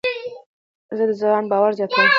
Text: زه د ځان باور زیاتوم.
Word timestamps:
زه 0.97 1.03
د 1.09 1.11
ځان 1.21 1.43
باور 1.51 1.71
زیاتوم. 1.79 2.01